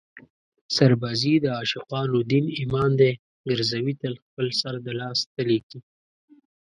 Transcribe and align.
سربازي 0.75 1.33
د 1.41 1.45
عاشقانو 1.57 2.17
دین 2.31 2.45
ایمان 2.59 2.91
دی 2.99 3.11
ګرزوي 3.47 3.93
تل 4.01 4.13
خپل 4.23 4.47
سر 4.59 4.73
د 4.85 4.87
لاس 4.99 5.19
تلي 5.35 5.59
کې 5.67 5.79